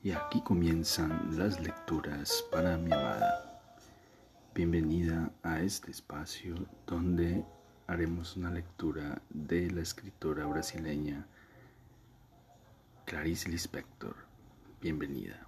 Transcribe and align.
Y 0.00 0.12
aquí 0.12 0.40
comienzan 0.42 1.36
las 1.36 1.60
lecturas 1.60 2.44
para 2.52 2.76
mi 2.78 2.92
amada. 2.92 3.60
Bienvenida 4.54 5.32
a 5.42 5.60
este 5.60 5.90
espacio 5.90 6.54
donde 6.86 7.44
haremos 7.88 8.36
una 8.36 8.48
lectura 8.52 9.20
de 9.28 9.68
la 9.72 9.80
escritora 9.80 10.46
brasileña 10.46 11.26
Clarice 13.06 13.48
Lispector. 13.48 14.14
Bienvenida. 14.80 15.44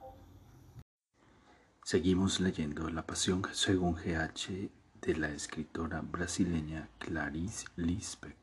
Seguimos 1.85 2.41
leyendo 2.41 2.91
La 2.91 3.07
Pasión 3.07 3.43
según 3.53 3.95
GH 3.95 4.69
de 5.01 5.17
la 5.17 5.29
escritora 5.29 6.01
brasileña 6.01 6.89
Clarice 6.98 7.67
Lispector. 7.77 8.39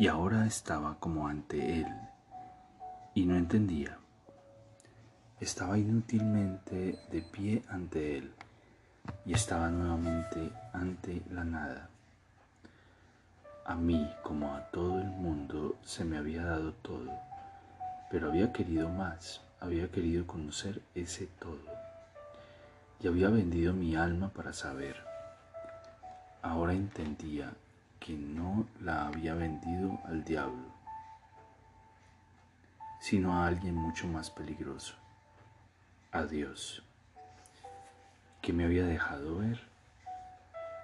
Y 0.00 0.08
ahora 0.08 0.46
estaba 0.46 0.98
como 0.98 1.28
ante 1.28 1.82
él 1.82 1.94
y 3.12 3.26
no 3.26 3.36
entendía. 3.36 3.98
Estaba 5.38 5.76
inútilmente 5.76 6.98
de 7.12 7.20
pie 7.20 7.62
ante 7.68 8.16
él 8.16 8.32
y 9.26 9.34
estaba 9.34 9.68
nuevamente 9.68 10.52
ante 10.72 11.20
la 11.30 11.44
nada. 11.44 11.90
A 13.66 13.74
mí, 13.74 14.10
como 14.22 14.54
a 14.54 14.70
todo 14.70 14.98
el 14.98 15.10
mundo, 15.10 15.76
se 15.84 16.02
me 16.06 16.16
había 16.16 16.44
dado 16.46 16.72
todo, 16.72 17.12
pero 18.10 18.30
había 18.30 18.54
querido 18.54 18.88
más, 18.88 19.42
había 19.60 19.90
querido 19.90 20.26
conocer 20.26 20.80
ese 20.94 21.26
todo 21.26 21.60
y 23.02 23.06
había 23.06 23.28
vendido 23.28 23.74
mi 23.74 23.96
alma 23.96 24.30
para 24.30 24.54
saber. 24.54 24.96
Ahora 26.40 26.72
entendía 26.72 27.52
que 28.00 28.14
no 28.14 28.66
la 28.80 29.06
había 29.06 29.34
vendido 29.34 30.00
al 30.06 30.24
diablo, 30.24 30.64
sino 32.98 33.34
a 33.34 33.46
alguien 33.46 33.74
mucho 33.74 34.08
más 34.08 34.30
peligroso, 34.30 34.94
a 36.10 36.24
Dios, 36.24 36.82
que 38.40 38.54
me 38.54 38.64
había 38.64 38.86
dejado 38.86 39.38
ver, 39.38 39.60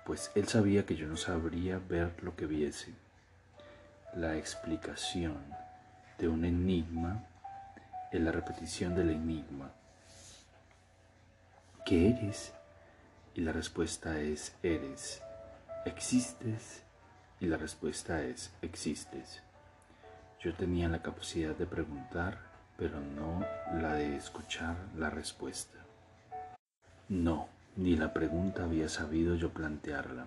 pues 0.05 0.31
él 0.35 0.47
sabía 0.47 0.87
que 0.87 0.95
yo 0.95 1.09
no 1.09 1.17
sabría 1.17 1.79
ver 1.79 2.23
lo 2.23 2.37
que 2.37 2.47
viese. 2.47 2.95
La 4.15 4.37
explicación 4.37 5.37
de 6.19 6.29
un 6.29 6.45
enigma 6.45 7.25
es 8.13 8.21
la 8.21 8.31
repetición 8.31 8.95
del 8.95 9.11
enigma. 9.11 9.73
¿Qué 11.85 12.11
eres? 12.11 12.53
Y 13.35 13.41
la 13.41 13.53
respuesta 13.53 14.19
es 14.21 14.55
eres. 14.63 15.23
¿Existes? 15.85 16.86
Y 17.41 17.47
la 17.47 17.57
respuesta 17.57 18.23
es, 18.23 18.51
existes. 18.63 19.43
Yo 20.41 20.55
tenía 20.55 20.89
la 20.89 21.03
capacidad 21.03 21.55
de 21.55 21.67
preguntar, 21.67 22.39
pero 22.79 23.01
no 23.01 23.45
la 23.81 23.95
de 23.95 24.17
escuchar 24.17 24.77
la 24.97 25.11
respuesta. 25.11 25.79
No, 27.09 27.49
ni 27.77 27.97
la 27.97 28.13
pregunta 28.13 28.65
había 28.65 28.89
sabido 28.89 29.35
yo 29.35 29.51
plantearla. 29.51 30.27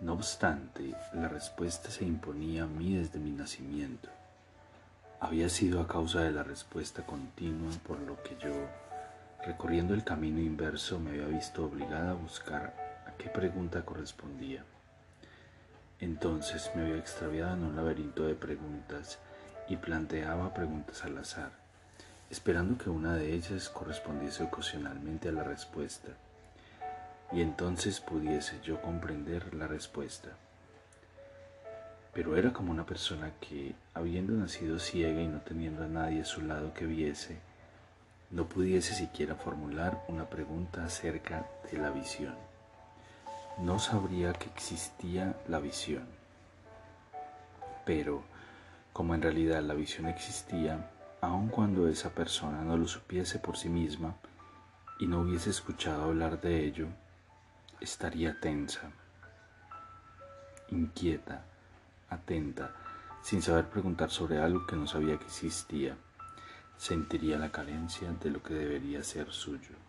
No 0.00 0.14
obstante, 0.14 0.94
la 1.14 1.28
respuesta 1.28 1.90
se 1.90 2.04
imponía 2.04 2.64
a 2.64 2.66
mí 2.66 2.96
desde 2.96 3.18
mi 3.18 3.30
nacimiento. 3.30 4.08
Había 5.20 5.48
sido 5.48 5.80
a 5.80 5.86
causa 5.86 6.20
de 6.20 6.32
la 6.32 6.42
respuesta 6.42 7.06
continua 7.06 7.70
por 7.86 8.00
lo 8.00 8.20
que 8.22 8.36
yo, 8.42 8.52
recorriendo 9.46 9.94
el 9.94 10.04
camino 10.04 10.40
inverso, 10.40 10.98
me 10.98 11.10
había 11.10 11.26
visto 11.26 11.64
obligada 11.64 12.10
a 12.10 12.14
buscar 12.14 12.74
a 13.06 13.16
qué 13.16 13.28
pregunta 13.28 13.84
correspondía. 13.84 14.64
Entonces 16.00 16.70
me 16.74 16.82
había 16.82 16.96
extraviado 16.96 17.54
en 17.54 17.64
un 17.64 17.76
laberinto 17.76 18.24
de 18.24 18.34
preguntas 18.34 19.18
y 19.68 19.76
planteaba 19.76 20.52
preguntas 20.52 21.04
al 21.04 21.18
azar, 21.18 21.52
esperando 22.30 22.76
que 22.76 22.90
una 22.90 23.14
de 23.14 23.32
ellas 23.32 23.68
correspondiese 23.68 24.42
ocasionalmente 24.42 25.28
a 25.28 25.32
la 25.32 25.44
respuesta, 25.44 26.08
y 27.30 27.40
entonces 27.40 28.00
pudiese 28.00 28.60
yo 28.62 28.82
comprender 28.82 29.54
la 29.54 29.66
respuesta. 29.66 30.30
Pero 32.12 32.36
era 32.36 32.52
como 32.52 32.72
una 32.72 32.84
persona 32.84 33.32
que, 33.40 33.74
habiendo 33.94 34.34
nacido 34.34 34.78
ciega 34.78 35.22
y 35.22 35.28
no 35.28 35.40
teniendo 35.40 35.84
a 35.84 35.88
nadie 35.88 36.22
a 36.22 36.26
su 36.26 36.42
lado 36.42 36.74
que 36.74 36.84
viese, 36.84 37.38
no 38.30 38.48
pudiese 38.48 38.94
siquiera 38.94 39.34
formular 39.34 40.04
una 40.08 40.28
pregunta 40.28 40.84
acerca 40.84 41.46
de 41.70 41.78
la 41.78 41.90
visión 41.90 42.51
no 43.58 43.78
sabría 43.78 44.32
que 44.32 44.48
existía 44.48 45.36
la 45.48 45.58
visión. 45.58 46.06
Pero, 47.84 48.22
como 48.92 49.14
en 49.14 49.22
realidad 49.22 49.62
la 49.62 49.74
visión 49.74 50.06
existía, 50.06 50.90
aun 51.20 51.48
cuando 51.48 51.88
esa 51.88 52.10
persona 52.10 52.62
no 52.62 52.76
lo 52.76 52.86
supiese 52.86 53.38
por 53.38 53.56
sí 53.56 53.68
misma 53.68 54.16
y 54.98 55.06
no 55.06 55.20
hubiese 55.20 55.50
escuchado 55.50 56.04
hablar 56.04 56.40
de 56.40 56.64
ello, 56.64 56.88
estaría 57.80 58.38
tensa, 58.40 58.90
inquieta, 60.70 61.44
atenta, 62.08 62.74
sin 63.22 63.42
saber 63.42 63.68
preguntar 63.68 64.10
sobre 64.10 64.40
algo 64.40 64.66
que 64.66 64.76
no 64.76 64.86
sabía 64.86 65.18
que 65.18 65.26
existía. 65.26 65.96
Sentiría 66.76 67.38
la 67.38 67.52
carencia 67.52 68.12
de 68.12 68.30
lo 68.30 68.42
que 68.42 68.54
debería 68.54 69.04
ser 69.04 69.30
suyo. 69.30 69.81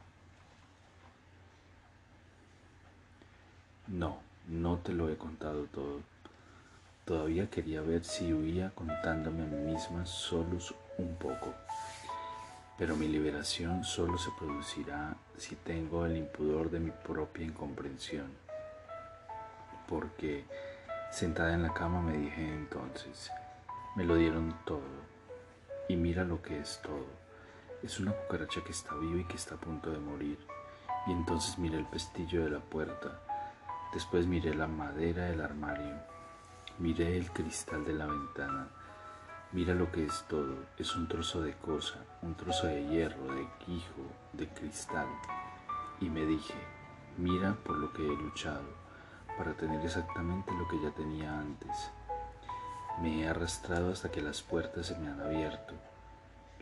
No, 3.87 4.19
no 4.47 4.77
te 4.77 4.93
lo 4.93 5.09
he 5.09 5.17
contado 5.17 5.65
todo. 5.65 5.99
Todavía 7.03 7.49
quería 7.49 7.81
ver 7.81 8.05
si 8.05 8.31
huía 8.31 8.71
contándome 8.73 9.43
a 9.43 9.47
mí 9.47 9.73
misma 9.73 10.05
solo 10.05 10.57
un 10.97 11.15
poco. 11.15 11.53
Pero 12.77 12.95
mi 12.95 13.09
liberación 13.09 13.83
solo 13.83 14.17
se 14.17 14.31
producirá 14.39 15.17
si 15.37 15.55
tengo 15.57 16.05
el 16.05 16.15
impudor 16.15 16.71
de 16.71 16.79
mi 16.79 16.91
propia 16.91 17.45
incomprensión. 17.45 18.27
Porque 19.89 20.45
sentada 21.11 21.53
en 21.53 21.63
la 21.63 21.73
cama 21.73 22.01
me 22.01 22.17
dije 22.17 22.53
entonces, 22.53 23.31
me 23.97 24.05
lo 24.05 24.15
dieron 24.15 24.55
todo. 24.65 24.81
Y 25.89 25.97
mira 25.97 26.23
lo 26.23 26.41
que 26.41 26.57
es 26.57 26.79
todo. 26.81 27.05
Es 27.83 27.99
una 27.99 28.13
cucaracha 28.13 28.63
que 28.63 28.71
está 28.71 28.95
viva 28.95 29.19
y 29.19 29.25
que 29.25 29.35
está 29.35 29.55
a 29.55 29.59
punto 29.59 29.91
de 29.91 29.99
morir. 29.99 30.39
Y 31.05 31.11
entonces 31.11 31.59
miré 31.59 31.77
el 31.77 31.85
pestillo 31.85 32.45
de 32.45 32.51
la 32.51 32.59
puerta 32.59 33.19
Después 33.93 34.25
miré 34.25 34.55
la 34.55 34.65
madera 34.65 35.25
del 35.25 35.41
armario, 35.41 35.93
miré 36.79 37.15
el 37.15 37.29
cristal 37.29 37.85
de 37.85 37.93
la 37.93 38.07
ventana. 38.07 38.67
Mira 39.51 39.75
lo 39.75 39.91
que 39.91 40.03
es 40.03 40.25
todo, 40.27 40.55
es 40.79 40.95
un 40.95 41.07
trozo 41.07 41.41
de 41.41 41.53
cosa, 41.57 41.99
un 42.23 42.33
trozo 42.33 42.65
de 42.65 42.87
hierro, 42.87 43.35
de 43.35 43.47
quijo, 43.63 44.01
de 44.31 44.47
cristal. 44.47 45.05
Y 46.01 46.09
me 46.09 46.25
dije, 46.25 46.55
mira 47.17 47.53
por 47.63 47.77
lo 47.77 47.93
que 47.93 48.01
he 48.01 48.17
luchado, 48.17 48.65
para 49.37 49.53
tener 49.53 49.85
exactamente 49.85 50.51
lo 50.53 50.67
que 50.67 50.81
ya 50.81 50.89
tenía 50.89 51.39
antes. 51.39 51.91
Me 52.99 53.21
he 53.21 53.27
arrastrado 53.27 53.91
hasta 53.91 54.09
que 54.09 54.23
las 54.23 54.41
puertas 54.41 54.87
se 54.87 54.97
me 54.97 55.07
han 55.07 55.21
abierto, 55.21 55.75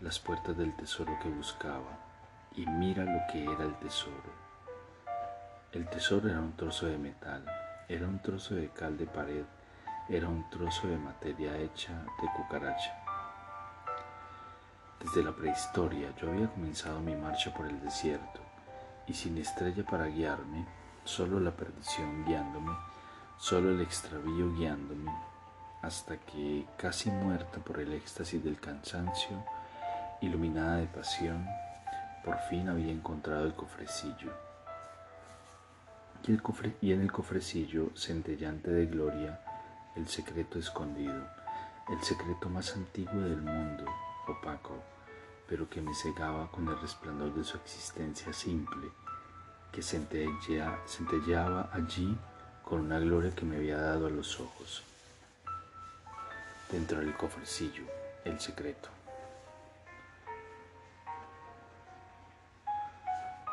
las 0.01 0.19
puertas 0.19 0.57
del 0.57 0.75
tesoro 0.75 1.17
que 1.23 1.29
buscaba. 1.29 1.97
Y 2.57 2.65
mira 2.65 3.05
lo 3.05 3.21
que 3.31 3.45
era 3.45 3.63
el 3.63 3.79
tesoro 3.79 4.50
el 5.73 5.87
tesoro 5.87 6.29
era 6.29 6.39
un 6.39 6.51
trozo 6.57 6.87
de 6.87 6.97
metal, 6.97 7.45
era 7.87 8.05
un 8.05 8.19
trozo 8.19 8.55
de 8.55 8.69
cal 8.71 8.97
de 8.97 9.05
pared, 9.05 9.45
era 10.09 10.27
un 10.27 10.49
trozo 10.49 10.87
de 10.87 10.97
materia 10.97 11.57
hecha 11.57 11.93
de 12.21 12.27
cucaracha. 12.35 12.93
Desde 14.99 15.23
la 15.23 15.31
prehistoria 15.31 16.13
yo 16.17 16.29
había 16.29 16.49
comenzado 16.49 16.99
mi 16.99 17.15
marcha 17.15 17.53
por 17.53 17.67
el 17.67 17.79
desierto 17.79 18.41
y 19.07 19.13
sin 19.13 19.37
estrella 19.37 19.85
para 19.85 20.07
guiarme, 20.07 20.65
solo 21.05 21.39
la 21.39 21.51
perdición 21.51 22.25
guiándome, 22.25 22.75
solo 23.37 23.69
el 23.69 23.79
extravío 23.79 24.53
guiándome, 24.53 25.09
hasta 25.81 26.17
que, 26.17 26.67
casi 26.77 27.09
muerta 27.09 27.59
por 27.59 27.79
el 27.79 27.93
éxtasis 27.93 28.43
del 28.43 28.59
cansancio, 28.59 29.41
iluminada 30.19 30.77
de 30.77 30.87
pasión, 30.87 31.47
por 32.25 32.37
fin 32.49 32.67
había 32.67 32.91
encontrado 32.91 33.45
el 33.45 33.53
cofrecillo 33.53 34.50
y, 36.27 36.91
en 36.91 37.01
el 37.01 37.11
cofrecillo 37.11 37.89
centellante 37.95 38.69
de 38.69 38.85
gloria 38.85 39.39
el 39.95 40.07
secreto 40.07 40.59
escondido, 40.59 41.27
el 41.89 42.01
secreto 42.03 42.47
más 42.47 42.75
antiguo 42.75 43.19
del 43.21 43.41
mundo, 43.41 43.85
opaco, 44.27 44.75
pero 45.47 45.69
que 45.69 45.81
me 45.81 45.93
cegaba 45.93 46.49
con 46.51 46.67
el 46.67 46.79
resplandor 46.79 47.33
de 47.33 47.43
su 47.43 47.57
existencia 47.57 48.31
simple, 48.33 48.89
que 49.71 49.81
centellaba 49.81 51.69
allí 51.73 52.15
con 52.63 52.81
una 52.81 52.99
gloria 52.99 53.31
que 53.31 53.45
me 53.45 53.57
había 53.57 53.77
dado 53.77 54.07
a 54.07 54.11
los 54.11 54.39
ojos. 54.39 54.83
Dentro 56.71 56.99
del 56.99 57.15
cofrecillo, 57.17 57.83
el 58.23 58.39
secreto. 58.39 58.89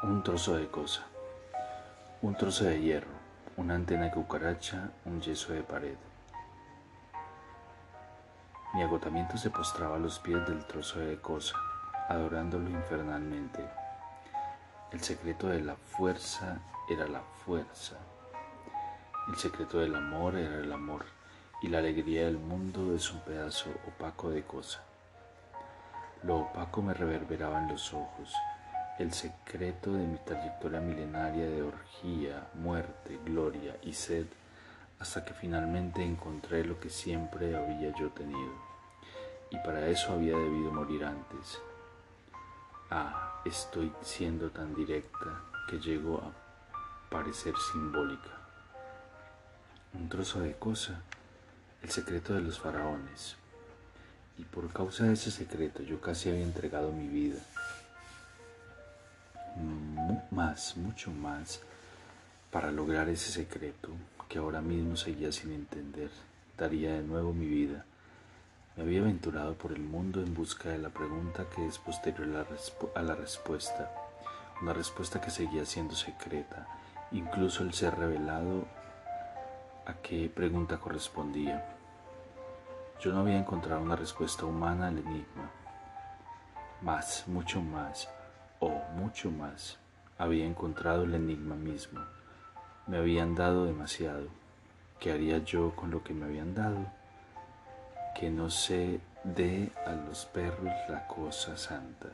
Un 0.05 0.23
trozo 0.23 0.57
de 0.57 0.69
cosa 0.69 1.05
un 2.21 2.35
trozo 2.35 2.65
de 2.65 2.81
hierro, 2.81 3.13
una 3.57 3.77
antena 3.77 4.07
de 4.07 4.11
cucaracha, 4.11 4.91
un 5.05 5.21
yeso 5.21 5.53
de 5.53 5.63
pared. 5.63 5.97
Mi 8.75 8.83
agotamiento 8.83 9.39
se 9.39 9.51
postraba 9.51 9.95
a 9.95 10.01
los 10.01 10.19
pies 10.19 10.45
del 10.49 10.67
trozo 10.67 10.99
de 10.99 11.21
cosa, 11.21 11.55
adorándolo 12.09 12.69
infernalmente. 12.71 13.65
El 14.91 15.01
secreto 15.01 15.47
de 15.47 15.61
la 15.61 15.77
fuerza 15.77 16.59
era 16.91 17.07
la 17.07 17.21
fuerza. 17.21 17.97
El 19.29 19.37
secreto 19.37 19.79
del 19.79 19.95
amor 19.95 20.35
era 20.35 20.57
el 20.57 20.73
amor. 20.73 21.05
Y 21.63 21.69
la 21.69 21.79
alegría 21.79 22.25
del 22.25 22.39
mundo 22.39 22.95
es 22.97 23.13
un 23.13 23.21
pedazo 23.21 23.71
opaco 23.87 24.31
de 24.31 24.43
cosa. 24.43 24.81
Lo 26.25 26.39
opaco 26.39 26.83
me 26.83 26.95
reverberaba 26.95 27.63
en 27.63 27.69
los 27.69 27.95
ojos. 27.95 28.35
El 28.99 29.13
secreto 29.13 29.93
de 29.93 30.05
mi 30.05 30.19
trayectoria 30.19 30.81
milenaria 30.81 31.47
de 31.47 31.63
orgía, 31.63 32.49
muerte, 32.55 33.17
gloria 33.25 33.77
y 33.83 33.93
sed, 33.93 34.27
hasta 34.99 35.25
que 35.25 35.35
finalmente 35.35 36.03
encontré 36.03 36.65
lo 36.65 36.81
que 36.81 36.91
siempre 36.91 37.57
había 37.57 37.97
yo 37.97 38.11
tenido. 38.11 38.53
Y 39.51 39.59
para 39.59 39.87
eso 39.87 40.13
había 40.13 40.37
debido 40.37 40.73
morir 40.73 41.05
antes. 41.05 41.61
Ah, 42.91 43.41
estoy 43.45 43.93
siendo 44.03 44.51
tan 44.51 44.75
directa 44.75 45.43
que 45.71 45.79
llego 45.79 46.19
a 46.19 46.33
parecer 47.09 47.55
simbólica. 47.71 48.31
Un 49.95 50.09
trozo 50.09 50.41
de 50.41 50.55
cosa, 50.55 51.03
el 51.83 51.91
secreto 51.91 52.35
de 52.35 52.41
los 52.41 52.59
faraones. 52.59 53.37
Y 54.39 54.43
por 54.43 54.73
causa 54.73 55.05
de 55.05 55.13
ese 55.13 55.31
secreto 55.31 55.85
yo 55.85 56.01
casi 56.01 56.31
había 56.31 56.43
entregado 56.43 56.91
mi 56.91 57.07
vida. 57.07 57.39
Más, 60.31 60.77
mucho 60.77 61.11
más, 61.11 61.61
para 62.51 62.71
lograr 62.71 63.09
ese 63.09 63.31
secreto 63.31 63.91
que 64.29 64.39
ahora 64.39 64.61
mismo 64.61 64.97
seguía 64.97 65.33
sin 65.33 65.53
entender. 65.53 66.11
Daría 66.57 66.95
de 66.95 67.03
nuevo 67.03 67.33
mi 67.33 67.47
vida 67.47 67.85
me 68.79 68.85
había 68.85 69.01
aventurado 69.01 69.55
por 69.55 69.73
el 69.73 69.81
mundo 69.81 70.21
en 70.21 70.33
busca 70.35 70.69
de 70.69 70.79
la 70.79 70.91
pregunta 70.91 71.47
que 71.53 71.67
es 71.67 71.79
posterior 71.79 72.29
a 72.95 73.03
la, 73.03 73.17
respuesta, 73.17 73.91
una 74.63 74.73
respuesta 74.73 75.21
que 75.21 75.33
seguía 75.33 75.67
siendo 75.67 75.97
secreta, 75.97 76.65
incluso 77.11 77.65
el 77.65 77.75
ser 77.75 77.97
revelado 77.97 78.67
a 79.85 79.95
qué 79.95 80.31
pregunta 80.33 80.79
correspondía. 80.79 81.75
Yo 83.01 83.13
no 83.13 83.23
había 83.23 83.39
encontrado 83.39 83.83
una 83.83 83.97
respuesta 83.97 84.45
humana 84.45 84.87
al 84.87 84.99
enigma. 84.99 85.51
Más, 86.81 87.25
mucho 87.27 87.61
más, 87.61 88.09
o 88.61 88.71
mucho 88.97 89.31
más, 89.31 89.79
había 90.19 90.47
encontrado 90.47 91.05
el 91.05 91.15
enigma 91.15 91.55
mismo. 91.55 92.01
Me 92.87 92.99
habían 92.99 93.35
dado 93.35 93.67
demasiado. 93.67 94.27
¿Qué 94.99 95.13
haría 95.13 95.39
yo 95.39 95.75
con 95.77 95.91
lo 95.91 96.03
que 96.03 96.15
me 96.15 96.25
habían 96.27 96.55
dado? 96.55 96.99
que 98.19 98.31
no 98.31 98.51
se 98.51 99.01
dé 99.23 99.71
a 99.87 99.93
los 99.93 100.27
perros 100.27 100.75
la 100.89 101.07
cosa 101.07 101.57
santa. 101.57 102.09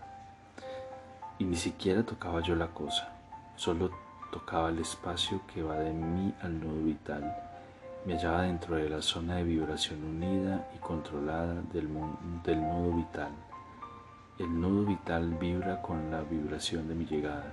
Y 1.38 1.44
ni 1.44 1.56
siquiera 1.56 2.02
tocaba 2.02 2.42
yo 2.42 2.54
la 2.54 2.68
cosa, 2.68 3.08
solo 3.56 3.90
tocaba 4.30 4.68
el 4.68 4.80
espacio 4.80 5.40
que 5.46 5.62
va 5.62 5.76
de 5.78 5.94
mí 5.94 6.34
al 6.42 6.60
nudo 6.60 6.84
vital. 6.84 7.34
Me 8.04 8.16
hallaba 8.16 8.42
dentro 8.42 8.76
de 8.76 8.90
la 8.90 9.00
zona 9.00 9.36
de 9.36 9.44
vibración 9.44 10.04
unida 10.04 10.68
y 10.76 10.78
controlada 10.78 11.54
del, 11.72 11.88
del 12.44 12.60
nudo 12.60 12.96
vital. 12.96 13.30
El 14.38 14.60
nudo 14.60 14.84
vital 14.84 15.34
vibra 15.34 15.80
con 15.80 16.10
la 16.10 16.22
vibración 16.22 16.88
de 16.88 16.94
mi 16.94 17.06
llegada. 17.06 17.52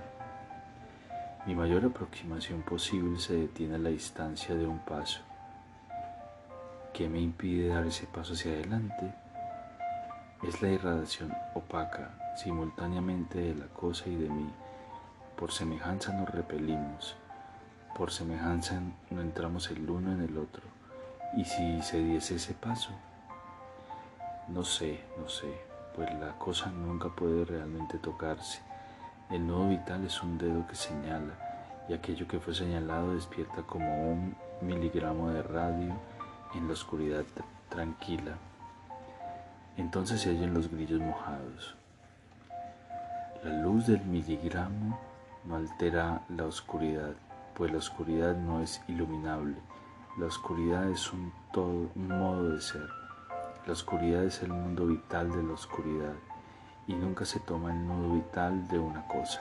Mi 1.46 1.54
mayor 1.54 1.84
aproximación 1.84 2.62
posible 2.62 3.18
se 3.18 3.34
detiene 3.34 3.76
a 3.76 3.78
la 3.78 3.90
distancia 3.90 4.54
de 4.54 4.66
un 4.66 4.78
paso 4.80 5.20
¿Qué 6.92 7.08
me 7.08 7.20
impide 7.20 7.68
dar 7.68 7.86
ese 7.86 8.06
paso 8.06 8.34
hacia 8.34 8.52
adelante? 8.52 9.14
Es 10.42 10.60
la 10.60 10.68
irradiación 10.68 11.32
opaca 11.54 12.34
simultáneamente 12.36 13.38
de 13.38 13.54
la 13.54 13.66
cosa 13.68 14.10
y 14.10 14.16
de 14.16 14.28
mí. 14.28 14.50
Por 15.38 15.52
semejanza 15.52 16.12
nos 16.12 16.28
repelimos, 16.28 17.16
por 17.96 18.10
semejanza 18.10 18.78
no 19.08 19.22
entramos 19.22 19.70
el 19.70 19.88
uno 19.88 20.12
en 20.12 20.20
el 20.20 20.36
otro. 20.36 20.64
¿Y 21.34 21.46
si 21.46 21.80
se 21.80 21.96
diese 21.96 22.34
ese 22.34 22.52
paso? 22.52 22.90
No 24.48 24.62
sé, 24.62 25.00
no 25.18 25.30
sé, 25.30 25.50
pues 25.94 26.12
la 26.18 26.38
cosa 26.38 26.70
nunca 26.70 27.08
puede 27.08 27.44
realmente 27.44 27.98
tocarse. 27.98 28.60
El 29.30 29.46
nudo 29.46 29.68
vital 29.68 30.04
es 30.04 30.22
un 30.22 30.38
dedo 30.38 30.66
que 30.66 30.74
señala 30.74 31.34
y 31.88 31.94
aquello 31.94 32.28
que 32.28 32.38
fue 32.38 32.54
señalado 32.54 33.14
despierta 33.14 33.62
como 33.62 34.12
un 34.12 34.36
miligramo 34.60 35.30
de 35.30 35.42
radio 35.42 35.94
en 36.54 36.66
la 36.66 36.72
oscuridad 36.72 37.24
tranquila. 37.68 38.36
Entonces 39.76 40.20
se 40.20 40.30
hallan 40.30 40.54
los 40.54 40.70
grillos 40.70 41.00
mojados. 41.00 41.74
La 43.42 43.52
luz 43.62 43.86
del 43.86 44.04
miligramo 44.04 44.98
no 45.44 45.56
altera 45.56 46.22
la 46.28 46.44
oscuridad, 46.44 47.14
pues 47.54 47.72
la 47.72 47.78
oscuridad 47.78 48.36
no 48.36 48.60
es 48.60 48.80
iluminable. 48.86 49.56
La 50.18 50.26
oscuridad 50.26 50.88
es 50.90 51.12
un 51.12 51.32
todo, 51.52 51.90
un 51.94 52.08
modo 52.08 52.50
de 52.50 52.60
ser. 52.60 53.01
La 53.64 53.74
oscuridad 53.74 54.24
es 54.24 54.42
el 54.42 54.48
mundo 54.48 54.88
vital 54.88 55.30
de 55.30 55.40
la 55.40 55.52
oscuridad 55.52 56.14
y 56.88 56.94
nunca 56.94 57.24
se 57.24 57.38
toma 57.38 57.70
el 57.70 57.86
nudo 57.86 58.14
vital 58.14 58.66
de 58.66 58.76
una 58.76 59.06
cosa. 59.06 59.40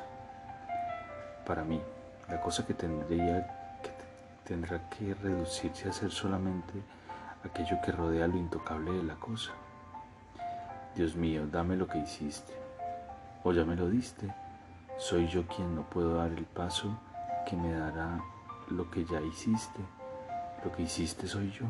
Para 1.43 1.63
mí, 1.63 1.81
la 2.29 2.39
cosa 2.39 2.63
que 2.67 2.75
tendría 2.75 3.79
que 3.81 3.91
tendrá 4.45 4.87
que 4.89 5.15
reducirse 5.15 5.89
a 5.89 5.93
ser 5.93 6.11
solamente 6.11 6.83
aquello 7.43 7.81
que 7.83 7.91
rodea 7.91 8.27
lo 8.27 8.37
intocable 8.37 8.91
de 8.91 9.03
la 9.03 9.15
cosa. 9.15 9.53
Dios 10.95 11.15
mío, 11.15 11.47
dame 11.47 11.75
lo 11.75 11.87
que 11.87 11.97
hiciste, 11.97 12.53
o 13.43 13.51
ya 13.53 13.65
me 13.65 13.75
lo 13.75 13.89
diste, 13.89 14.31
soy 14.99 15.27
yo 15.29 15.47
quien 15.47 15.73
no 15.73 15.81
puedo 15.89 16.17
dar 16.17 16.31
el 16.31 16.45
paso 16.45 16.95
que 17.49 17.55
me 17.55 17.73
dará 17.73 18.21
lo 18.69 18.91
que 18.91 19.03
ya 19.03 19.19
hiciste, 19.19 19.79
lo 20.63 20.71
que 20.73 20.83
hiciste 20.83 21.27
soy 21.27 21.49
yo, 21.49 21.65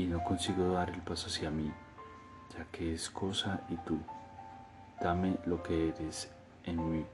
y 0.00 0.06
no 0.06 0.24
consigo 0.24 0.72
dar 0.72 0.90
el 0.90 1.00
paso 1.00 1.26
hacia 1.26 1.50
mí, 1.50 1.70
ya 2.56 2.64
que 2.72 2.94
es 2.94 3.10
cosa 3.10 3.60
y 3.68 3.76
tú. 3.76 3.98
Dame 5.00 5.38
lo 5.46 5.62
que 5.62 5.88
eres 5.88 6.30
en 6.64 6.90
mí, 6.90 7.04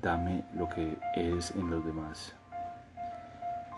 dame 0.00 0.44
lo 0.54 0.68
que 0.68 0.96
eres 1.14 1.50
en 1.52 1.70
los 1.70 1.84
demás. 1.84 2.34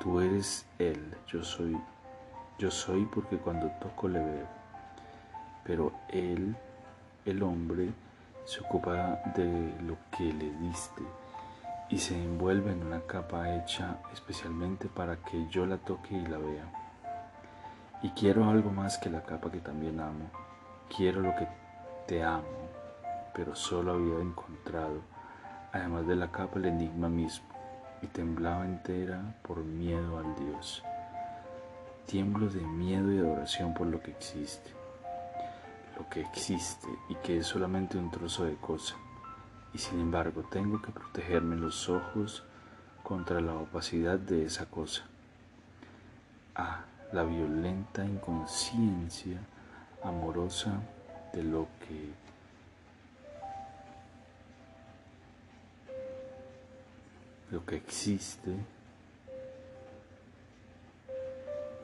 Tú 0.01 0.21
eres 0.21 0.67
Él, 0.79 1.15
yo 1.27 1.43
soy 1.43 1.77
yo 2.59 2.71
soy 2.71 3.05
porque 3.05 3.37
cuando 3.37 3.69
toco 3.81 4.09
le 4.09 4.19
veo. 4.19 4.47
Pero 5.65 5.93
él, 6.09 6.57
el 7.27 7.43
hombre, 7.43 7.91
se 8.47 8.61
ocupa 8.61 9.21
de 9.35 9.75
lo 9.83 9.99
que 10.17 10.33
le 10.33 10.51
diste 10.61 11.03
y 11.91 11.99
se 11.99 12.15
envuelve 12.15 12.73
en 12.73 12.83
una 12.83 13.01
capa 13.03 13.55
hecha 13.57 13.99
especialmente 14.13 14.89
para 14.89 15.17
que 15.17 15.47
yo 15.51 15.67
la 15.67 15.77
toque 15.77 16.15
y 16.15 16.27
la 16.27 16.39
vea. 16.39 16.86
Y 18.03 18.11
quiero 18.11 18.49
algo 18.49 18.71
más 18.71 18.99
que 18.99 19.11
la 19.11 19.23
capa 19.23 19.51
que 19.51 19.61
también 19.61 20.01
amo. 20.01 20.31
Quiero 20.95 21.21
lo 21.21 21.35
que 21.35 21.49
te 22.07 22.23
amo, 22.23 22.45
pero 23.35 23.55
solo 23.55 23.93
había 23.93 24.21
encontrado, 24.21 25.01
además 25.73 26.07
de 26.07 26.17
la 26.17 26.31
capa, 26.31 26.59
el 26.59 26.67
enigma 26.67 27.09
mismo, 27.09 27.47
y 28.03 28.07
temblaba 28.07 28.65
entera 28.65 29.21
por 29.43 29.59
miedo 29.59 30.19
al 30.19 30.35
Dios. 30.37 30.83
Tiemblo 32.07 32.49
de 32.49 32.61
miedo 32.61 33.13
y 33.13 33.19
adoración 33.19 33.75
por 33.75 33.89
lo 33.89 34.01
que 34.01 34.13
existe, 34.13 34.71
lo 35.99 36.09
que 36.09 36.21
existe 36.21 36.87
y 37.09 37.17
que 37.17 37.39
es 37.39 37.47
solamente 37.47 37.99
un 37.99 38.11
trozo 38.11 38.45
de 38.45 38.55
cosa. 38.57 38.95
Y 39.75 39.79
sin 39.79 40.01
embargo 40.01 40.43
tengo 40.51 40.81
que 40.81 40.93
protegerme 40.93 41.57
los 41.57 41.89
ojos 41.89 42.45
contra 43.03 43.41
la 43.41 43.55
opacidad 43.55 44.19
de 44.19 44.45
esa 44.45 44.67
cosa. 44.67 45.03
Ah, 46.55 46.85
la 47.13 47.25
violenta 47.25 48.05
inconsciencia 48.05 49.39
amorosa 50.03 50.81
de 51.33 51.43
lo 51.43 51.67
que 51.81 52.27
lo 57.51 57.65
que 57.65 57.77
existe 57.77 58.57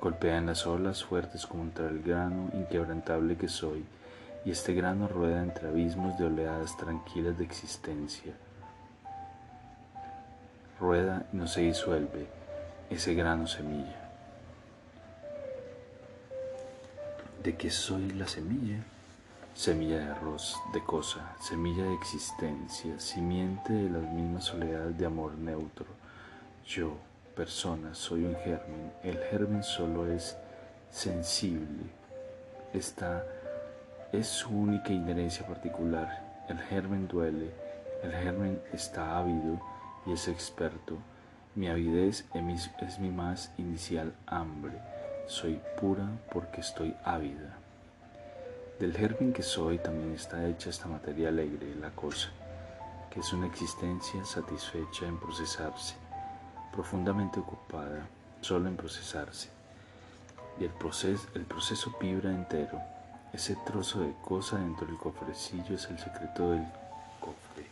Golpean 0.02 0.47
las 0.47 0.67
olas 0.67 1.05
fuertes 1.05 1.47
contra 1.47 1.88
el 1.88 2.02
grano 2.02 2.50
inquebrantable 2.55 3.37
que 3.37 3.47
soy, 3.47 3.85
y 4.45 4.50
este 4.50 4.75
grano 4.75 5.07
rueda 5.07 5.41
entre 5.41 5.69
abismos 5.69 6.19
de 6.19 6.25
oleadas 6.25 6.76
tranquilas 6.76 7.38
de 7.38 7.45
existencia. 7.45 8.33
Rueda 10.81 11.25
y 11.33 11.37
no 11.37 11.47
se 11.47 11.61
disuelve 11.61 12.26
ese 12.91 13.14
grano 13.14 13.47
semilla. 13.47 14.01
¿De 17.42 17.56
qué 17.56 17.70
soy 17.70 18.12
la 18.12 18.28
semilla? 18.28 18.84
Semilla 19.52 19.99
de 19.99 20.11
arroz, 20.12 20.62
de 20.72 20.80
cosa, 20.84 21.34
semilla 21.40 21.82
de 21.82 21.94
existencia, 21.94 23.00
simiente 23.00 23.72
de 23.72 23.90
las 23.90 24.12
mismas 24.12 24.54
oleadas 24.54 24.96
de 24.96 25.06
amor 25.06 25.34
neutro. 25.37 25.87
Yo, 26.64 26.94
persona, 27.34 27.96
soy 27.96 28.26
un 28.26 28.37
germen. 28.37 28.92
El 29.02 29.18
germen 29.18 29.64
solo 29.64 30.06
es 30.06 30.37
sensible. 30.92 31.82
Esta 32.72 33.25
es 34.12 34.28
su 34.28 34.50
única 34.50 34.92
inherencia 34.92 35.44
particular. 35.44 36.44
El 36.49 36.61
germen 36.61 37.08
duele, 37.08 37.50
el 38.04 38.12
germen 38.12 38.62
está 38.72 39.18
ávido 39.18 39.61
y 40.06 40.12
es 40.12 40.28
experto. 40.28 40.96
Mi 41.56 41.66
avidez 41.66 42.25
es 42.80 43.00
mi 43.00 43.11
más 43.11 43.50
inicial 43.58 44.14
hambre. 44.26 44.91
Soy 45.32 45.58
pura 45.80 46.06
porque 46.30 46.60
estoy 46.60 46.94
ávida. 47.04 47.56
Del 48.78 48.94
germen 48.94 49.32
que 49.32 49.42
soy 49.42 49.78
también 49.78 50.12
está 50.12 50.46
hecha 50.46 50.68
esta 50.68 50.88
materia 50.88 51.30
alegre, 51.30 51.74
la 51.76 51.90
cosa, 51.92 52.28
que 53.10 53.20
es 53.20 53.32
una 53.32 53.46
existencia 53.46 54.22
satisfecha 54.26 55.06
en 55.06 55.18
procesarse, 55.18 55.94
profundamente 56.70 57.40
ocupada 57.40 58.06
solo 58.42 58.68
en 58.68 58.76
procesarse. 58.76 59.48
Y 60.60 60.64
el 60.64 60.70
proceso, 60.70 61.26
el 61.34 61.46
proceso 61.46 61.96
vibra 61.98 62.28
entero. 62.28 62.78
Ese 63.32 63.56
trozo 63.64 64.00
de 64.00 64.12
cosa 64.22 64.58
dentro 64.58 64.86
del 64.86 64.98
cofrecillo 64.98 65.76
es 65.76 65.86
el 65.86 65.98
secreto 65.98 66.50
del 66.50 66.66
cofre. 67.20 67.66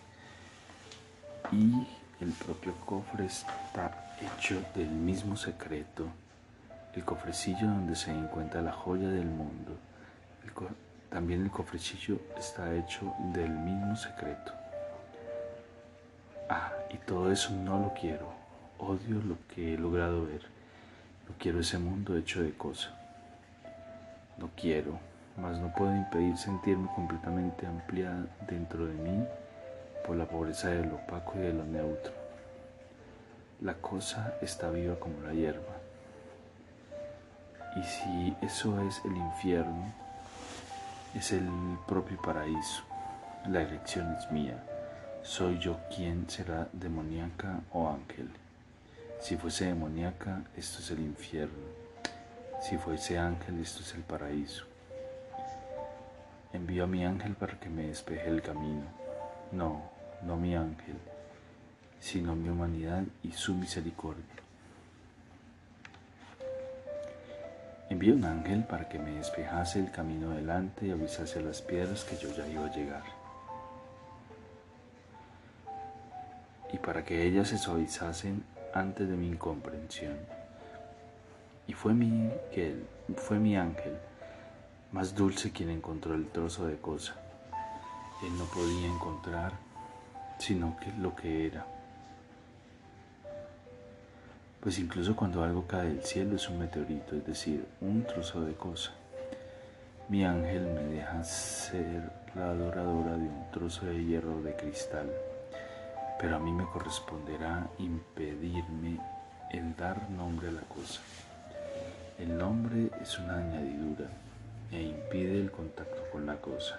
Y 1.52 1.86
el 2.22 2.32
propio 2.32 2.74
cofre 2.86 3.26
está 3.26 4.16
hecho 4.18 4.62
del 4.74 4.88
mismo 4.88 5.36
secreto. 5.36 6.06
El 6.94 7.04
cofrecillo 7.04 7.68
donde 7.68 7.94
se 7.94 8.10
encuentra 8.10 8.62
la 8.62 8.72
joya 8.72 9.08
del 9.08 9.26
mundo. 9.26 9.76
también 11.08 11.42
el 11.42 11.50
cofrecillo 11.50 12.20
está 12.36 12.74
hecho 12.74 13.14
del 13.32 13.50
mismo 13.50 13.94
secreto. 13.96 14.52
Ah, 16.48 16.72
y 16.92 16.96
todo 16.98 17.30
eso 17.30 17.52
no 17.52 17.78
lo 17.78 17.94
quiero. 17.94 18.32
Odio 18.78 19.22
lo 19.22 19.36
que 19.48 19.74
he 19.74 19.78
logrado 19.78 20.26
ver. 20.26 20.42
No 21.28 21.34
quiero 21.38 21.60
ese 21.60 21.78
mundo 21.78 22.16
hecho 22.16 22.42
de 22.42 22.52
cosas. 22.52 22.92
No 24.36 24.50
quiero, 24.56 24.98
mas 25.36 25.58
no 25.58 25.72
puedo 25.72 25.94
impedir 25.94 26.36
sentirme 26.36 26.88
completamente 26.94 27.66
ampliada 27.66 28.26
dentro 28.48 28.86
de 28.86 28.94
mí 28.94 29.24
por 30.04 30.16
la 30.16 30.26
pobreza 30.26 30.70
de 30.70 30.86
lo 30.86 30.96
opaco 30.96 31.34
y 31.36 31.42
de 31.42 31.52
lo 31.52 31.64
neutro. 31.64 32.12
La 33.60 33.74
cosa 33.74 34.34
está 34.40 34.70
viva 34.70 34.98
como 34.98 35.20
la 35.20 35.32
hierba. 35.32 35.79
Y 37.76 37.82
si 37.82 38.36
eso 38.42 38.80
es 38.80 39.00
el 39.04 39.16
infierno, 39.16 39.92
es 41.14 41.32
el 41.32 41.48
propio 41.86 42.20
paraíso. 42.20 42.82
La 43.48 43.62
elección 43.62 44.16
es 44.18 44.30
mía. 44.30 44.62
Soy 45.22 45.58
yo 45.58 45.78
quien 45.94 46.28
será 46.28 46.68
demoníaca 46.72 47.60
o 47.72 47.88
ángel. 47.88 48.28
Si 49.20 49.36
fuese 49.36 49.66
demoníaca, 49.66 50.42
esto 50.56 50.80
es 50.80 50.90
el 50.90 51.00
infierno. 51.00 51.68
Si 52.60 52.76
fuese 52.76 53.18
ángel, 53.18 53.60
esto 53.60 53.82
es 53.82 53.94
el 53.94 54.02
paraíso. 54.02 54.64
Envío 56.52 56.84
a 56.84 56.86
mi 56.88 57.04
ángel 57.04 57.34
para 57.34 57.58
que 57.60 57.68
me 57.68 57.84
despeje 57.84 58.28
el 58.28 58.42
camino. 58.42 58.84
No, 59.52 59.82
no 60.22 60.36
mi 60.36 60.56
ángel, 60.56 60.96
sino 62.00 62.34
mi 62.34 62.48
humanidad 62.48 63.04
y 63.22 63.32
su 63.32 63.54
misericordia. 63.54 64.24
Envío 67.90 68.14
un 68.14 68.24
ángel 68.24 68.64
para 68.64 68.88
que 68.88 68.98
me 68.98 69.10
despejase 69.10 69.80
el 69.80 69.90
camino 69.90 70.30
delante 70.30 70.86
y 70.86 70.90
avisase 70.90 71.40
a 71.40 71.42
las 71.42 71.60
piedras 71.60 72.04
que 72.04 72.16
yo 72.16 72.34
ya 72.34 72.46
iba 72.46 72.64
a 72.64 72.72
llegar. 72.72 73.02
Y 76.72 76.78
para 76.78 77.04
que 77.04 77.26
ellas 77.26 77.48
se 77.48 77.58
suavizasen 77.58 78.44
antes 78.72 79.08
de 79.08 79.16
mi 79.16 79.28
incomprensión. 79.28 80.16
Y 81.66 81.72
fue 81.72 81.92
mi, 81.92 82.30
que 82.54 82.76
fue 83.16 83.38
mi 83.38 83.56
ángel, 83.56 83.98
más 84.92 85.14
dulce 85.14 85.50
quien 85.50 85.70
encontró 85.70 86.14
el 86.14 86.28
trozo 86.28 86.66
de 86.66 86.78
cosa. 86.78 87.16
Él 88.22 88.38
no 88.38 88.44
podía 88.44 88.86
encontrar 88.86 89.52
sino 90.40 90.76
que 90.78 90.90
lo 90.92 91.14
que 91.14 91.46
era. 91.46 91.66
Pues 94.60 94.78
incluso 94.78 95.16
cuando 95.16 95.42
algo 95.42 95.66
cae 95.66 95.88
del 95.88 96.02
cielo 96.02 96.36
es 96.36 96.48
un 96.48 96.58
meteorito, 96.58 97.16
es 97.16 97.26
decir, 97.26 97.66
un 97.80 98.04
trozo 98.04 98.42
de 98.42 98.54
cosa. 98.54 98.92
Mi 100.08 100.24
ángel 100.24 100.62
me 100.62 100.82
deja 100.82 101.24
ser 101.24 102.10
la 102.34 102.50
adoradora 102.50 103.16
de 103.16 103.28
un 103.28 103.50
trozo 103.52 103.86
de 103.86 104.04
hierro 104.04 104.42
de 104.42 104.54
cristal 104.56 105.10
pero 106.20 106.36
a 106.36 106.38
mí 106.38 106.52
me 106.52 106.66
corresponderá 106.66 107.66
impedirme 107.78 109.00
el 109.50 109.74
dar 109.74 110.10
nombre 110.10 110.48
a 110.48 110.52
la 110.52 110.60
cosa. 110.60 111.00
El 112.18 112.36
nombre 112.36 112.90
es 113.00 113.18
una 113.18 113.38
añadidura 113.38 114.06
e 114.70 114.82
impide 114.82 115.40
el 115.40 115.50
contacto 115.50 116.02
con 116.12 116.26
la 116.26 116.36
cosa. 116.36 116.78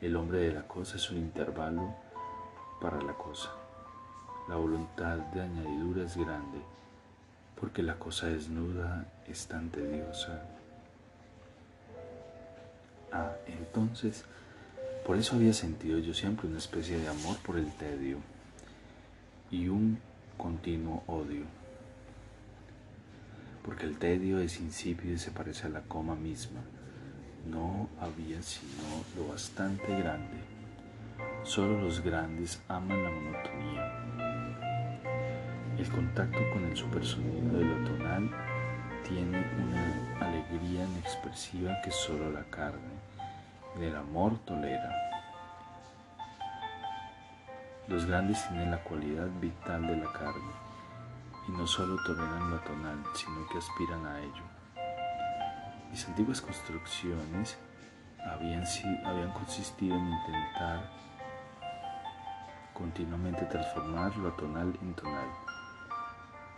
El 0.00 0.14
hombre 0.14 0.38
de 0.38 0.52
la 0.52 0.62
cosa 0.62 0.96
es 0.96 1.10
un 1.10 1.18
intervalo 1.18 1.92
para 2.80 3.02
la 3.02 3.14
cosa. 3.14 3.50
La 4.48 4.56
voluntad 4.56 5.16
de 5.16 5.40
añadidura 5.40 6.04
es 6.04 6.16
grande 6.16 6.58
porque 7.60 7.82
la 7.82 7.98
cosa 7.98 8.28
desnuda 8.28 9.06
es 9.26 9.46
tan 9.46 9.70
tediosa. 9.70 10.42
Ah, 13.12 13.32
entonces, 13.46 14.24
por 15.06 15.16
eso 15.16 15.36
había 15.36 15.52
sentido 15.52 15.98
yo 15.98 16.12
siempre 16.14 16.48
una 16.48 16.58
especie 16.58 16.98
de 16.98 17.08
amor 17.08 17.36
por 17.38 17.58
el 17.58 17.72
tedio 17.72 18.18
y 19.50 19.68
un 19.68 19.98
continuo 20.36 21.02
odio. 21.06 21.44
Porque 23.64 23.86
el 23.86 23.98
tedio 23.98 24.38
es 24.38 24.60
insípido 24.60 25.14
y 25.14 25.18
se 25.18 25.30
parece 25.30 25.66
a 25.66 25.70
la 25.70 25.82
coma 25.82 26.14
misma. 26.14 26.60
No 27.50 27.88
había 28.00 28.42
sino 28.42 29.04
lo 29.16 29.28
bastante 29.28 29.86
grande. 29.86 30.36
Solo 31.42 31.80
los 31.80 32.00
grandes 32.00 32.60
aman 32.68 33.02
la 33.02 33.10
monotonía. 33.10 34.15
El 35.78 35.90
contacto 35.90 36.38
con 36.52 36.64
el 36.64 36.76
supersonido 36.76 37.58
de 37.58 37.64
lo 37.64 37.90
tonal 37.90 38.30
tiene 39.06 39.38
una 39.38 40.26
alegría 40.26 40.84
inexpresiva 40.84 41.80
que 41.82 41.90
solo 41.90 42.30
la 42.30 42.44
carne, 42.44 42.94
el 43.78 43.94
amor 43.94 44.38
tolera. 44.46 44.90
Los 47.88 48.06
grandes 48.06 48.42
tienen 48.48 48.70
la 48.70 48.82
cualidad 48.82 49.28
vital 49.40 49.86
de 49.86 49.96
la 49.96 50.12
carne 50.12 50.50
y 51.46 51.52
no 51.52 51.66
solo 51.66 52.02
toleran 52.04 52.50
lo 52.50 52.58
tonal, 52.60 53.04
sino 53.14 53.46
que 53.48 53.58
aspiran 53.58 54.06
a 54.06 54.20
ello. 54.20 54.42
Mis 55.90 56.08
antiguas 56.08 56.40
construcciones 56.40 57.58
habían, 58.24 58.64
habían 59.04 59.30
consistido 59.32 59.94
en 59.94 60.06
intentar 60.06 60.90
continuamente 62.72 63.44
transformar 63.44 64.16
lo 64.16 64.32
tonal 64.32 64.76
en 64.82 64.94
tonal, 64.94 65.28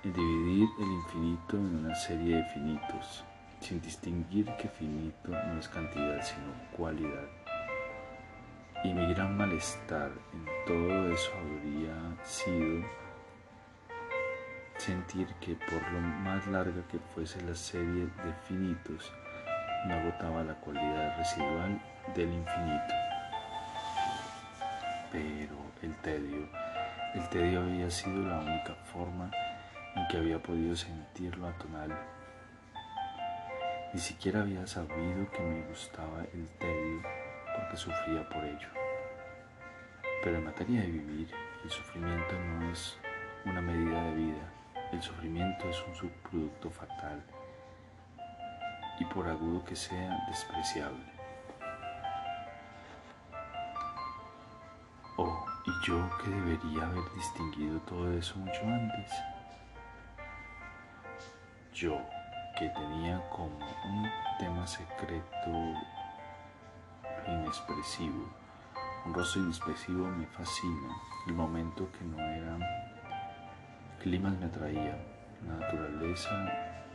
en 0.04 0.12
dividir 0.12 0.68
el 0.78 0.86
infinito 0.86 1.56
en 1.56 1.84
una 1.84 1.94
serie 1.94 2.36
de 2.36 2.44
finitos, 2.44 3.24
sin 3.60 3.80
distinguir 3.80 4.46
que 4.56 4.68
finito 4.68 5.30
no 5.30 5.58
es 5.58 5.68
cantidad 5.68 6.22
sino 6.22 6.52
cualidad. 6.76 7.26
Y 8.84 8.92
mi 8.94 9.12
gran 9.12 9.36
malestar 9.36 10.12
en 10.32 10.46
todo 10.66 11.12
eso 11.12 11.32
habría 11.36 12.24
sido 12.24 12.84
sentir 14.76 15.26
que 15.40 15.56
por 15.56 15.82
lo 15.92 16.00
más 16.00 16.46
larga 16.46 16.86
que 16.88 16.98
fuese 17.12 17.40
la 17.42 17.54
serie 17.54 18.04
de 18.04 18.32
finitos, 18.46 19.12
no 19.86 19.94
agotaba 19.94 20.44
la 20.44 20.54
cualidad 20.54 21.18
residual 21.18 21.80
del 22.14 22.32
infinito. 22.32 22.94
Pero 25.10 25.56
el 25.82 25.94
tedio, 25.96 26.48
el 27.14 27.28
tedio 27.30 27.62
había 27.62 27.90
sido 27.90 28.22
la 28.22 28.38
única 28.38 28.74
forma 28.92 29.30
en 29.98 30.06
que 30.06 30.16
había 30.16 30.40
podido 30.40 30.76
sentirlo 30.76 31.48
atonal. 31.48 31.92
Ni 33.92 33.98
siquiera 33.98 34.42
había 34.42 34.66
sabido 34.66 35.28
que 35.30 35.42
me 35.42 35.66
gustaba 35.66 36.22
el 36.32 36.46
tedio 36.58 37.02
porque 37.56 37.76
sufría 37.76 38.28
por 38.28 38.44
ello. 38.44 38.68
Pero 40.22 40.36
en 40.38 40.44
materia 40.44 40.82
de 40.82 40.88
vivir, 40.88 41.30
el 41.64 41.70
sufrimiento 41.70 42.38
no 42.38 42.70
es 42.70 42.96
una 43.44 43.60
medida 43.60 44.04
de 44.04 44.14
vida, 44.14 44.52
el 44.92 45.02
sufrimiento 45.02 45.68
es 45.68 45.82
un 45.88 45.94
subproducto 45.94 46.70
fatal 46.70 47.22
y 49.00 49.04
por 49.06 49.28
agudo 49.28 49.64
que 49.64 49.74
sea, 49.74 50.26
despreciable. 50.28 51.04
Oh, 55.16 55.44
y 55.66 55.86
yo 55.86 56.08
que 56.22 56.30
debería 56.30 56.86
haber 56.86 57.04
distinguido 57.14 57.80
todo 57.80 58.12
eso 58.12 58.36
mucho 58.36 58.60
antes. 58.62 59.37
Yo 61.80 61.96
que 62.58 62.68
tenía 62.70 63.22
como 63.30 63.56
un 63.84 64.10
tema 64.40 64.66
secreto 64.66 65.74
inexpresivo. 67.28 68.28
Un 69.06 69.14
rostro 69.14 69.42
inexpresivo 69.42 70.08
me 70.08 70.26
fascina. 70.26 70.88
El 71.28 71.34
momento 71.34 71.88
que 71.92 72.04
no 72.04 72.18
era 72.18 72.58
climas 74.00 74.36
me 74.40 74.46
atraía. 74.46 74.98
La 75.46 75.54
naturaleza, 75.54 76.30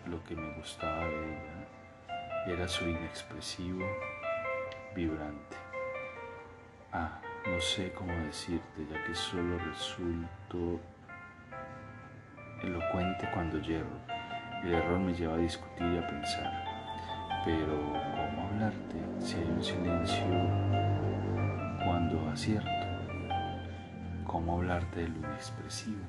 lo 0.05 0.21
que 0.25 0.35
me 0.35 0.53
gustaba 0.57 1.05
de 1.05 1.31
ella. 1.31 1.67
era 2.47 2.67
su 2.67 2.83
inexpresivo, 2.83 3.85
vibrante. 4.93 5.55
Ah, 6.91 7.21
no 7.47 7.61
sé 7.61 7.93
cómo 7.93 8.11
decirte, 8.25 8.85
ya 8.91 9.01
que 9.05 9.15
solo 9.15 9.57
resulto 9.59 10.81
elocuente 12.61 13.29
cuando 13.33 13.61
yerro. 13.61 14.12
El 14.63 14.73
error 14.73 14.97
me 14.97 15.13
lleva 15.13 15.33
a 15.33 15.37
discutir 15.37 15.85
y 15.85 15.97
a 15.97 16.07
pensar. 16.07 16.63
Pero, 17.43 17.75
¿cómo 17.75 18.47
hablarte 18.47 18.95
si 19.19 19.35
hay 19.35 19.43
un 19.43 19.61
silencio 19.61 20.23
cuando 21.83 22.29
acierto? 22.29 22.69
¿Cómo 24.25 24.57
hablarte 24.57 25.01
de 25.01 25.09
lo 25.09 25.17
inexpresivo? 25.17 25.99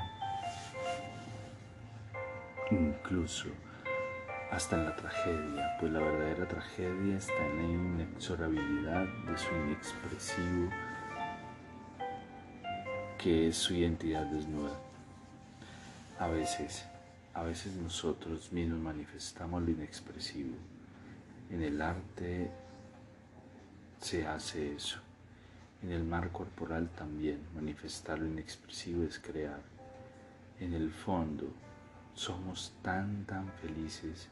Incluso 2.71 3.49
hasta 4.53 4.77
en 4.77 4.85
la 4.85 4.95
tragedia, 4.95 5.77
pues 5.81 5.91
la 5.91 5.99
verdadera 5.99 6.47
tragedia 6.47 7.17
está 7.17 7.45
en 7.45 7.57
la 7.57 8.05
inexorabilidad 8.05 9.05
de 9.27 9.37
su 9.37 9.53
inexpresivo, 9.53 10.71
que 13.19 13.49
es 13.49 13.57
su 13.57 13.75
identidad 13.75 14.27
desnuda. 14.27 14.79
A 16.21 16.29
veces, 16.29 16.87
a 17.35 17.43
veces 17.43 17.75
nosotros 17.75 18.53
mismos 18.53 18.79
manifestamos 18.79 19.63
lo 19.63 19.71
inexpresivo. 19.71 20.55
En 21.51 21.63
el 21.63 21.83
arte 21.83 22.51
se 24.01 24.27
hace 24.27 24.75
eso. 24.75 25.01
En 25.83 25.91
el 25.91 26.05
mar 26.05 26.31
corporal 26.31 26.89
también 26.91 27.41
manifestar 27.55 28.21
lo 28.21 28.27
inexpresivo 28.27 29.03
es 29.03 29.19
crear. 29.19 29.61
En 30.61 30.73
el 30.73 30.91
fondo 30.91 31.53
somos 32.15 32.73
tan, 32.83 33.25
tan 33.25 33.51
felices, 33.61 34.29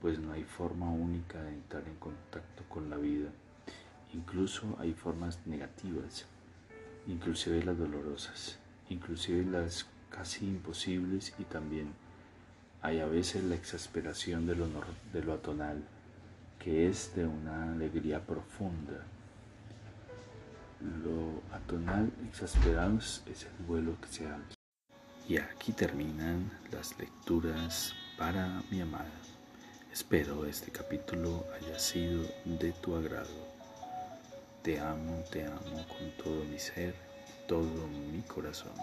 pues 0.00 0.18
no 0.18 0.32
hay 0.32 0.42
forma 0.42 0.90
única 0.90 1.40
de 1.40 1.50
entrar 1.50 1.84
en 1.86 1.94
contacto 1.94 2.64
con 2.68 2.90
la 2.90 2.96
vida. 2.96 3.30
Incluso 4.12 4.76
hay 4.80 4.92
formas 4.92 5.38
negativas, 5.46 6.26
inclusive 7.06 7.64
las 7.64 7.78
dolorosas, 7.78 8.58
inclusive 8.90 9.44
las 9.44 9.86
casi 10.10 10.46
imposibles 10.46 11.32
y 11.38 11.44
también 11.44 12.05
hay 12.86 13.00
a 13.00 13.06
veces 13.06 13.42
la 13.42 13.56
exasperación 13.56 14.46
de 14.46 14.54
lo, 14.54 15.32
atonal, 15.32 15.82
que 16.56 16.88
es 16.88 17.16
de 17.16 17.26
una 17.26 17.72
alegría 17.72 18.20
profunda. 18.20 19.04
Lo 21.02 21.42
atonal 21.52 22.12
exasperado 22.28 22.98
es 22.98 23.24
el 23.26 23.66
vuelo 23.66 23.96
que 24.00 24.06
se 24.06 24.28
alza. 24.28 24.54
Y 25.28 25.36
aquí 25.36 25.72
terminan 25.72 26.48
las 26.70 26.96
lecturas 26.96 27.92
para 28.16 28.62
mi 28.70 28.80
amada. 28.80 29.10
Espero 29.92 30.46
este 30.46 30.70
capítulo 30.70 31.44
haya 31.56 31.80
sido 31.80 32.22
de 32.44 32.70
tu 32.70 32.94
agrado. 32.94 33.48
Te 34.62 34.78
amo, 34.78 35.24
te 35.32 35.44
amo 35.44 35.84
con 35.88 36.12
todo 36.22 36.44
mi 36.44 36.60
ser, 36.60 36.94
todo 37.48 37.88
mi 37.88 38.22
corazón. 38.22 38.74